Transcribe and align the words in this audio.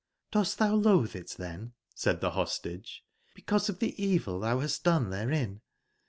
* 0.17 0.31
*Dos 0.31 0.55
t 0.55 0.57
thou 0.57 0.73
loathe 0.73 1.15
it, 1.15 1.35
then/' 1.37 1.73
said 1.93 2.21
the 2.21 2.31
Hostage/' 2.31 3.01
because 3.35 3.69
of 3.69 3.77
the 3.77 3.93
evil 4.03 4.39
thou 4.39 4.57
hast 4.57 4.83
done 4.83 5.11
therein 5.11 5.61